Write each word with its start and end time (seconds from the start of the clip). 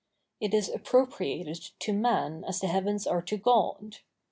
It 0.39 0.55
is 0.55 0.67
appropriated 0.67 1.61
to 1.81 1.93
man 1.93 2.43
as 2.47 2.59
the 2.59 2.65
heavens 2.67 3.05
are 3.05 3.21
to 3.21 3.37
God. 3.37 3.97